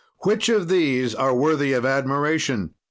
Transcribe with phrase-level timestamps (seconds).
[0.23, 2.73] "Which of these are worthy of admiration?